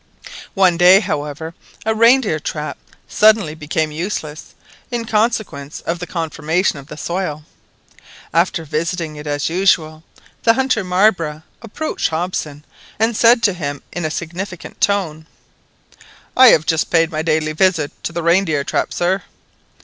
[0.55, 1.53] One day, however,
[1.85, 4.55] the reindeer trap suddenly became useless
[4.89, 7.43] in consequence of the conformation of the soil.
[8.33, 10.03] After visiting it as usual,
[10.41, 12.65] the hunter Marbre approached Hobson,
[12.97, 15.27] and said to him in a significant tone——
[16.35, 19.21] "I have just paid my daily visit to the reindeer trap, sir."